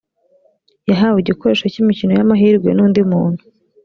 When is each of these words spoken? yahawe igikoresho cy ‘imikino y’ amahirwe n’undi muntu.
yahawe 0.89 1.17
igikoresho 1.19 1.65
cy 1.73 1.79
‘imikino 1.81 2.11
y’ 2.17 2.23
amahirwe 2.25 2.69
n’undi 2.73 3.01
muntu. 3.11 3.41